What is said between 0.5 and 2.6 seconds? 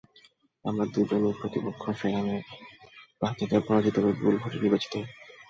আমরা দুজনই প্রতিপক্ষ ফেরামের